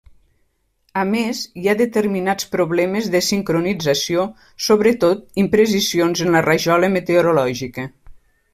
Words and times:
A 1.01 1.01
més, 1.09 1.41
hi 1.63 1.67
ha 1.69 1.75
determinats 1.81 2.47
problemes 2.55 3.09
de 3.17 3.21
sincronització, 3.27 4.25
sobretot 4.69 5.23
imprecisions 5.45 6.27
en 6.27 6.35
la 6.37 6.45
rajola 6.49 6.93
meteorològica. 6.99 7.89